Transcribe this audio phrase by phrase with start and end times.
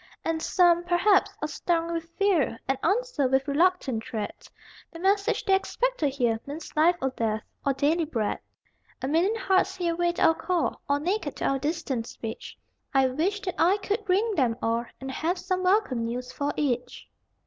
[0.25, 4.33] And some, perhaps, are stung with fear And answer with reluctant tread:
[4.91, 8.39] The message they expect to hear Means life or death or daily bread.
[9.03, 12.57] A million hearts here wait our call, All naked to our distant speech
[12.95, 17.07] I wish that I could ring them all And have some welcome news for each!